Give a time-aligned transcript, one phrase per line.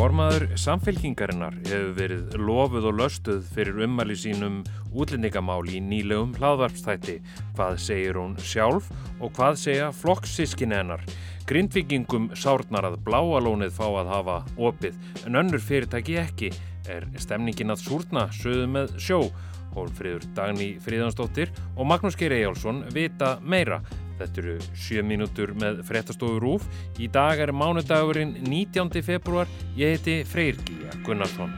[0.00, 4.62] Formaður samfélkingarinnar hefur verið lofuð og löstuð fyrir ummæli sínum
[4.96, 7.18] útlendingamál í nýlegum hlaðvarpstætti.
[7.58, 8.88] Hvað segir hún sjálf
[9.20, 11.04] og hvað segja flokkssískin hennar?
[11.44, 14.96] Grindvikingum sárnar að bláalónið fá að hafa opið
[15.28, 16.54] en önnur fyrirtæki ekki.
[16.88, 19.26] Er stemningin að súrna söðu með sjó?
[19.76, 23.82] Hólfríður Dagný Fríðansdóttir og Magnús Geir Ejjálsson vita meira.
[24.20, 26.66] Þetta eru 7 mínútur með fréttastofu Rúf.
[27.00, 29.00] Í dag er mánudagurinn 19.
[29.00, 29.48] februar.
[29.78, 31.54] Ég heiti Freyr Gíja Gunnarsson.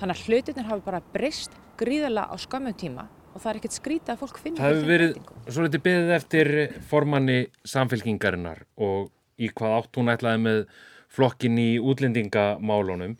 [0.00, 4.12] Þannig að hlutinir hafi bara breyst gríðala á skömmu tíma og það er ekkert skrítið
[4.12, 6.50] að fólk finna Það hefur verið svo litið byggðið eftir
[6.92, 10.64] formanni samfélkingarinnar og í hvað átt hún ætlaði með
[11.10, 13.16] flokkin í útlendingamálunum.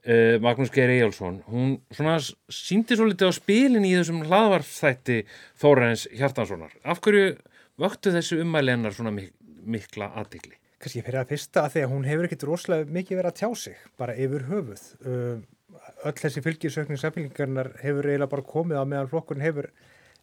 [0.00, 2.14] Uh, Magnús Geir Ejjálsson, hún svona
[2.48, 5.18] síndi svo litið á spilin í þessum hlaðvarfþætti
[5.60, 6.72] Þórains Hjartanssonar.
[6.88, 7.34] Af hverju
[7.80, 10.56] vöktu þessu umæli hennar svona mik mikla aðdegli?
[10.80, 13.50] Kanski fyrir að fyrsta að því að hún hefur ekkit rosalega mikið verið að tjá
[13.60, 14.86] sig, bara yfir höfuð.
[15.04, 19.68] Uh, öll þessi fylgisökning samfélgingarnar hefur eiginlega bara komið á meðan flokkurinn hefur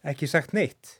[0.09, 0.97] ekki sagt neitt.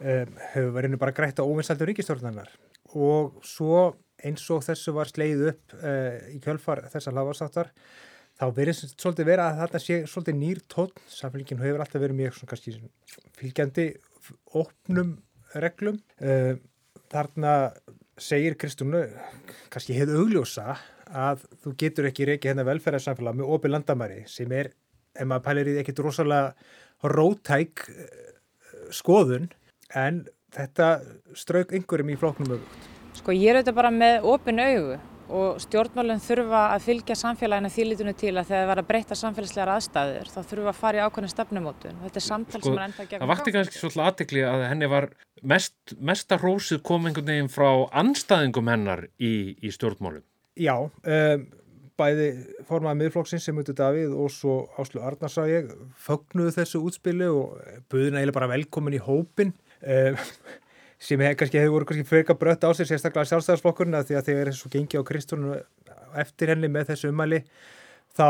[0.00, 0.24] Uh,
[0.54, 2.48] hefur verið bara grætt á óvinnsaldur ríkistórnarnar
[2.96, 3.90] og svo
[4.24, 7.72] eins og þessu var sleið upp uh, í kjölfar þessa hlaðvarsáttar
[8.36, 12.36] þá verið svolítið vera að þetta sé svolítið nýr tótt, samfélgin hefur alltaf verið mjög
[12.36, 12.74] svona kannski
[13.38, 13.86] fylgjandi
[14.60, 15.14] opnum
[15.56, 16.00] reglum.
[16.20, 16.58] Uh,
[17.12, 17.54] þarna
[18.20, 19.04] segir Kristúnu
[19.72, 24.72] kannski hefðu augljósa að þú getur ekki reykja hérna velferðarsamfélag með opið landamæri sem er,
[25.14, 26.54] ef maður pælir í ekkit rosalega
[27.06, 27.84] rótæk
[28.94, 29.50] skoðun
[29.94, 30.24] en
[30.56, 30.88] þetta
[31.36, 32.88] strauk einhverjum í flóknum auðvöld.
[33.16, 34.96] Sko ég er auðvitað bara með opin augu
[35.28, 39.72] og stjórnmálinn þurfa að fylgja samfélaginu þýlitunni til að þegar það var að breyta samfélagslegar
[39.74, 42.00] aðstæður þá þurfa að fara í ákveðin stefnumótun.
[42.04, 43.22] Þetta er samtal sko, sem er enda gegn.
[43.24, 45.08] Það vakti kannski svolítið aðtekli að henni var
[45.42, 47.70] mest, mesta rósið kom einhvern veginn frá
[48.02, 50.24] anstæðingum hennar í, í stjórnmálum.
[50.56, 51.48] Já, um,
[51.96, 52.28] bæði
[52.68, 55.72] formaði miðflokksins sem auðvitað Davíð og svo Áslu Arnarsæg
[56.06, 59.52] fögnuðu þessu útspilu og buðina eiginlega bara velkomin í hópin.
[59.82, 60.16] Um,
[60.98, 64.28] sem hef, kannski hefur voru kannski freka brött á sér sérstaklega sjálfstæðarsflokkurinn að því að
[64.30, 65.58] þegar þessu gengi á Kristúnu
[66.16, 67.42] eftir henni með þessu umæli
[68.16, 68.28] þá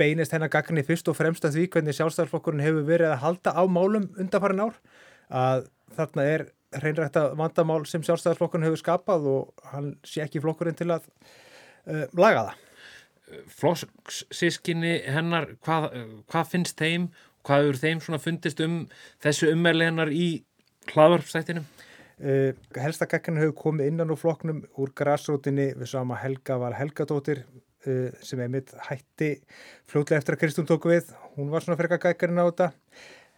[0.00, 3.62] beinist hennar gagnir fyrst og fremst að því hvernig sjálfstæðarsflokkurinn hefur verið að halda á
[3.68, 4.80] málum undanfarin ár
[5.28, 5.68] að
[5.98, 6.46] þarna er
[6.80, 12.46] hreinrækta vandamál sem sjálfstæðarsflokkurinn hefur skapað og hann sé ekki flokkurinn til að uh, laga
[12.48, 12.66] það.
[13.60, 15.90] Flokkssískinni hennar, hvað,
[16.32, 17.10] hvað finnst þeim,
[17.46, 18.80] hvað eru þeim fundist um
[19.22, 20.30] þessu umæli hennar í
[20.90, 21.68] hlaðvarpstættinum?
[22.20, 27.46] Uh, helsta gaggrinni hefur komið innan úr flokknum úr græsrótinni við sama Helga var Helgadóttir
[27.46, 29.30] uh, sem er mitt hætti
[29.88, 31.14] fljóðlega eftir að Kristún tóku við.
[31.38, 32.68] Hún var svona fyrir gaggrinni á þetta.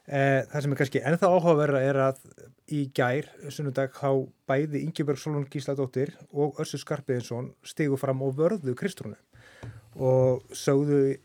[0.02, 2.24] Uh, það sem er kannski ennþá áhugaverða er að
[2.74, 4.10] í gær sunnundag há
[4.50, 9.14] bæði Ingeborg Solon Gísladóttir og Össu Skarpiðinsson stigu fram og vörðu Kristúnu
[9.94, 11.18] og sögðu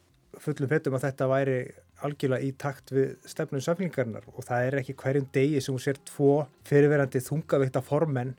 [0.44, 1.60] fullum fettum að þetta væri
[2.06, 6.00] algjörlega í takt við stefnum samfélgingarnar og það er ekki hverjum degi sem hún sér
[6.06, 6.34] tvo
[6.68, 8.36] fyrirverandi þungavíkta formenn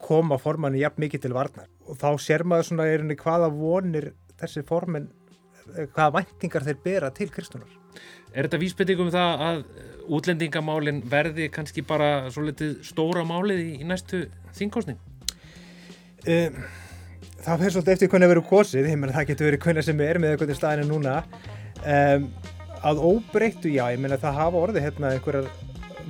[0.00, 4.12] koma formanni jafn mikið til varnar og þá sér maður svona er henni hvaða vonir
[4.40, 5.10] þessi formenn
[5.94, 7.70] hvaða væntingar þeir bera til Kristunar.
[8.34, 9.62] Er þetta vísbytting um það að
[10.10, 14.24] útlendingamálin verði kannski bara svo litið stóra málið í, í næstu
[14.56, 14.98] þingkostning?
[16.26, 16.60] Um,
[17.40, 20.56] það fyrir svolítið eftir hvernig verður kosið, það getur verið hvernig sem er með eitthvað
[20.58, 21.16] staðinu núna
[21.80, 22.28] um,
[22.86, 25.50] að óbreyttu, já, ég meina það hafa orðið hérna einhverjar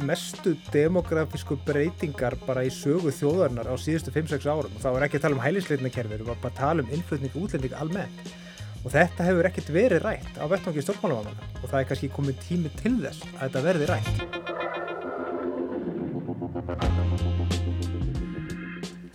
[0.06, 4.76] mestu demografísku breytingar bara í sögu þjóðarnar á síðustu 5-6 árum.
[4.76, 7.34] Og þá er ekki að tala um hælisleitnakerfi, við erum bara að tala um innflutning
[7.34, 8.34] og útlending almennt.
[8.81, 11.50] Og þetta hefur ekkert verið rætt á vettvangi stjórnmálamanna.
[11.60, 14.40] Og það er kannski komið tími til þess að þetta verði rætt.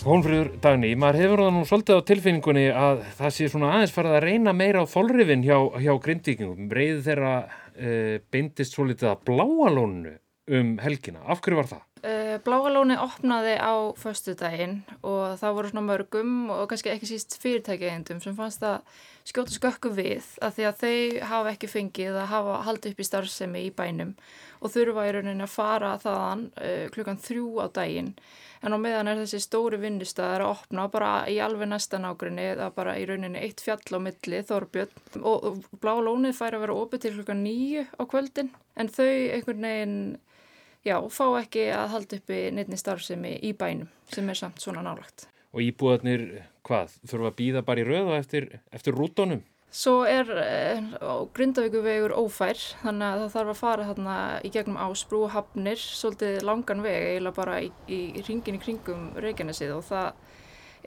[0.05, 4.11] Hólfrýður Dagni, maður hefur það nú svolítið á tilfinningunni að það sé svona aðeins farið
[4.13, 6.67] að reyna meira á þólrifin hjá, hjá grindvíkingum.
[6.77, 7.31] Reyði þeirra
[7.73, 7.93] e,
[8.29, 10.13] beindist svolítið að bláalónu
[10.59, 11.23] um helgina.
[11.25, 11.81] Af hverju var það?
[12.05, 17.37] Uh, Bláalóni opnaði á förstu daginn og það voru svona mörgum og kannski ekki síst
[17.41, 18.83] fyrirtækjaðindum sem fannst að
[19.25, 23.07] skjóta skökku við að því að þau hafa ekki fengið að hafa haldið upp í
[23.07, 24.11] starfsemi í bænum
[24.59, 28.11] og þurfa í rauninni að fara þaðan uh, klukkan þrjú á daginn.
[28.61, 32.69] En á meðan er þessi stóri vinnustæðar að opna bara í alveg næsta nágrinni eða
[32.75, 34.93] bara í rauninni eitt fjall á milli Þorbjörn.
[35.23, 39.09] Og, og blá lónið fær að vera opið til klukkan nýju á kvöldin en þau
[39.09, 39.99] einhvern veginn
[40.85, 45.27] já, fá ekki að halda uppi nefni starfsemi í bænum sem er samt svona nálagt.
[45.55, 46.25] Og íbúðarnir,
[46.67, 49.43] hvað, þurfa að býða bara í röða eftir, eftir rútonum?
[49.75, 50.83] Svo er eh,
[51.35, 54.17] Grindavíkuvegur ófær þannig að það þarf að fara þarna
[54.47, 59.09] í gegnum ásbrú og hafnir svolítið langan veg eiginlega bara í, í ringin í kringum
[59.19, 60.21] Reykjanesið og það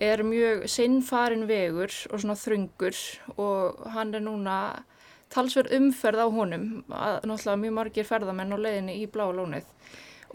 [0.08, 3.02] er mjög sinnfarin vegur og svona þröngur
[3.36, 4.56] og hann er núna
[5.32, 9.66] talsverð umferð á honum að náttúrulega mjög margir ferðamenn á leiðinni í blá lónið.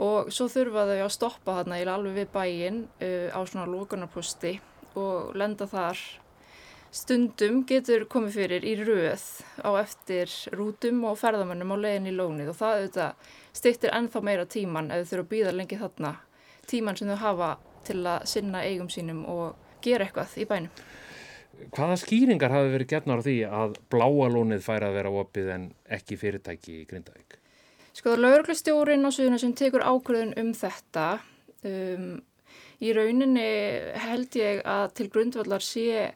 [0.03, 4.57] Og svo þurfa þau að stoppa þarna alveg við bæin uh, á svona lókunarposti
[4.97, 6.01] og lenda þar.
[6.93, 9.23] Stundum getur komið fyrir í rauð
[9.65, 14.45] á eftir rútum og ferðamönnum á legin í lónið og það auðvitað styrtir ennþá meira
[14.45, 16.11] tíman ef þau þurfa að býða lengi þarna.
[16.69, 17.49] Tíman sem þau hafa
[17.87, 20.83] til að sinna eigum sínum og gera eitthvað í bænum.
[21.73, 25.65] Hvaða skýringar hafi verið gernar á því að bláa lónið færi að vera opið en
[25.97, 27.37] ekki fyrirtæki í Grindavík?
[27.93, 31.07] Sko lauruglistjórin á suðuna sem tekur ákveðin um þetta
[31.69, 32.07] um,
[32.81, 33.49] í rauninni
[34.05, 36.13] held ég að til grundvallar sé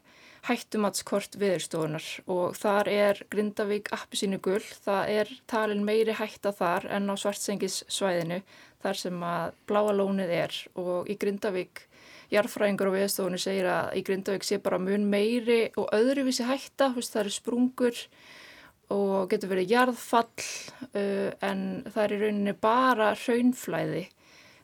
[0.48, 7.12] hættumatskort viðurstofunar og þar er Grindavík appisínu gull, það er talin meiri hætta þar en
[7.12, 8.40] á svartsengis svæðinu
[8.82, 10.58] þar sem að bláa lónið er.
[10.80, 11.84] Og í Grindavík
[12.32, 17.22] jarfræðingur og viðstofunni segir að í Grindavík sé bara mun meiri og öðruvísi hætta, það
[17.24, 18.04] eru sprungur
[18.94, 20.30] og getur verið jarðfall
[20.94, 24.06] uh, en það er í rauninni bara raunflæði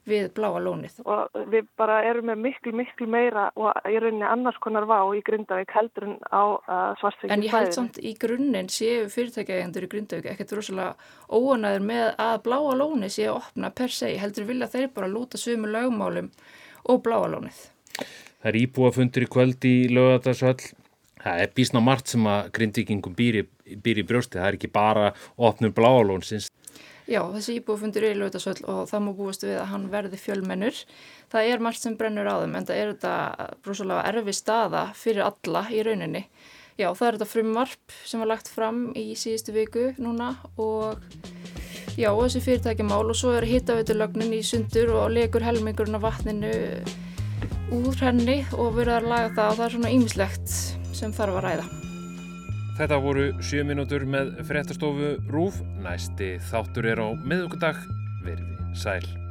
[0.09, 0.99] við bláa lónið.
[1.09, 5.23] Og við bara erum með miklu, miklu meira og í rauninni annars konar vá í
[5.25, 7.39] Grindavík heldur en á uh, svartveikinu fæðinu.
[7.39, 10.95] En ég held samt í grunninn séu fyrirtækjagendur í Grindavík ekkert rosalega
[11.33, 14.13] óanæður með að bláa lónið séu opna per se.
[14.21, 16.31] Heldur vilja þeir bara lúta sömu lögmálum
[16.85, 17.61] og bláa lónið.
[18.45, 20.59] Það er íbúafundur í kvöld í lögadagsvall.
[21.25, 23.45] Það er bísna margt sem að grindvikingum býr í,
[23.81, 24.37] býr í brjósti.
[24.37, 25.07] Það er ekki bara
[25.41, 26.51] opnur bláalónsins.
[27.05, 30.79] Já, þessi íbúfundur er í Ljótasvöld og það má búast við að hann verði fjölmennur.
[31.33, 35.27] Það er margt sem brennur á þeim en það er þetta brúsalega erfi staða fyrir
[35.27, 36.25] alla í rauninni.
[36.81, 40.97] Já, það er þetta frumvarp sem var lagt fram í síðustu viku núna og
[41.95, 46.57] já, þessi fyrirtækjamál og svo er hittaveitulögnin í sundur og legur helmingurinn af vatninu
[47.75, 50.61] úr henni og verður að laga það og það er svona ýmislegt
[50.97, 51.84] sem þarf að ræða.
[52.75, 55.61] Þetta voru 7 minútur með fréttastofu Rúf.
[55.85, 57.79] Næsti þáttur er á miðugundag.
[58.27, 59.24] Verði sæl.